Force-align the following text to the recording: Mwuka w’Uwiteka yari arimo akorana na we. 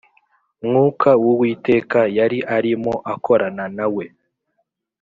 Mwuka 0.65 1.09
w’Uwiteka 1.23 1.99
yari 2.17 2.39
arimo 2.57 2.93
akorana 3.13 3.65
na 3.77 3.87
we. 3.95 4.05